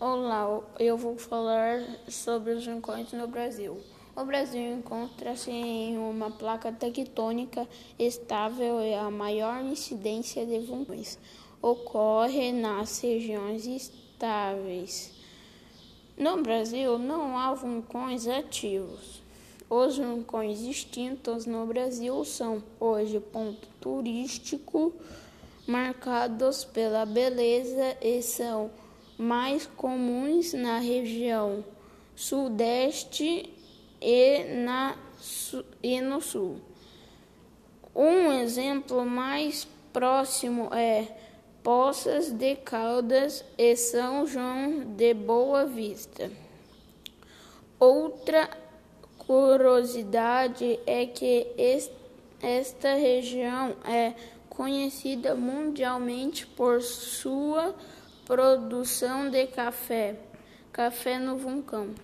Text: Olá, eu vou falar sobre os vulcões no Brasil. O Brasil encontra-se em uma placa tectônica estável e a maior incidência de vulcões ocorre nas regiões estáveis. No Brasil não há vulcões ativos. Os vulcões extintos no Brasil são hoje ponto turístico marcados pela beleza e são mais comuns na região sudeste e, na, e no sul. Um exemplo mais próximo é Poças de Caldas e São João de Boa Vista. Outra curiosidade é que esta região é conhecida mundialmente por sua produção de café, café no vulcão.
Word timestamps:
Olá, 0.00 0.62
eu 0.78 0.96
vou 0.96 1.18
falar 1.18 1.82
sobre 2.08 2.52
os 2.52 2.64
vulcões 2.64 3.10
no 3.12 3.26
Brasil. 3.26 3.76
O 4.14 4.24
Brasil 4.24 4.74
encontra-se 4.74 5.50
em 5.50 5.98
uma 5.98 6.30
placa 6.30 6.70
tectônica 6.70 7.66
estável 7.98 8.80
e 8.80 8.94
a 8.94 9.10
maior 9.10 9.60
incidência 9.60 10.46
de 10.46 10.60
vulcões 10.60 11.18
ocorre 11.60 12.52
nas 12.52 13.00
regiões 13.00 13.66
estáveis. 13.66 15.10
No 16.16 16.44
Brasil 16.44 16.96
não 16.96 17.36
há 17.36 17.52
vulcões 17.52 18.28
ativos. 18.28 19.20
Os 19.68 19.98
vulcões 19.98 20.60
extintos 20.60 21.44
no 21.44 21.66
Brasil 21.66 22.24
são 22.24 22.62
hoje 22.78 23.18
ponto 23.18 23.66
turístico 23.80 24.92
marcados 25.66 26.62
pela 26.62 27.04
beleza 27.04 27.96
e 28.00 28.22
são 28.22 28.70
mais 29.18 29.66
comuns 29.66 30.52
na 30.52 30.78
região 30.78 31.64
sudeste 32.14 33.52
e, 34.00 34.44
na, 34.64 34.96
e 35.82 36.00
no 36.00 36.20
sul. 36.20 36.60
Um 37.94 38.32
exemplo 38.32 39.04
mais 39.04 39.66
próximo 39.92 40.72
é 40.72 41.08
Poças 41.64 42.30
de 42.30 42.54
Caldas 42.56 43.44
e 43.58 43.76
São 43.76 44.26
João 44.26 44.94
de 44.96 45.12
Boa 45.14 45.66
Vista. 45.66 46.30
Outra 47.80 48.48
curiosidade 49.18 50.78
é 50.86 51.06
que 51.06 51.46
esta 52.40 52.94
região 52.94 53.76
é 53.84 54.14
conhecida 54.48 55.34
mundialmente 55.34 56.46
por 56.46 56.80
sua 56.82 57.74
produção 58.28 59.30
de 59.30 59.46
café, 59.46 60.14
café 60.70 61.18
no 61.18 61.38
vulcão. 61.38 61.94